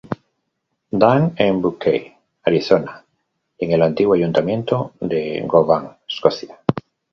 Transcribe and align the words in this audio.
Dan 1.03 1.35
en 1.37 1.61
Buckeye, 1.61 2.17
Arizona 2.45 3.05
y 3.59 3.65
en 3.65 3.73
el 3.73 3.83
antiguo 3.83 4.15
ayuntamiento 4.15 4.93
de 4.99 5.43
Govan, 5.45 5.95
Escocia. 6.09 6.57